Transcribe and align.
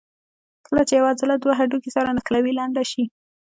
کله 0.67 0.81
چې 0.87 0.93
یوه 0.99 1.09
عضله 1.13 1.33
دوه 1.39 1.53
هډوکي 1.59 1.89
سره 1.97 2.13
نښلوي 2.15 2.51
لنډه 2.59 2.83
شي. 2.91 3.03